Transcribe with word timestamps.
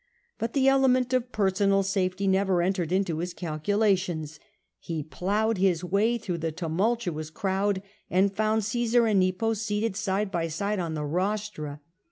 But 0.39 0.53
the 0.53 0.67
element 0.67 1.13
of 1.13 1.31
personal 1.31 1.83
safety 1.83 2.25
never 2.27 2.63
entered 2.63 2.91
into 2.91 3.19
his 3.19 3.35
calculations. 3.35 4.39
He 4.79 5.03
ploughed 5.03 5.59
his 5.59 5.83
way 5.83 6.17
through 6.17 6.39
the 6.39 6.51
tumultuous 6.51 7.29
crowd, 7.29 7.83
and 8.09 8.35
found 8.35 8.65
Caesar 8.65 9.05
and 9.05 9.21
Hepos 9.21 9.57
seated 9.57 9.95
side 9.95 10.31
by 10.31 10.47
side 10.47 10.79
on 10.79 10.95
the 10.95 11.05
rostra. 11.05 11.81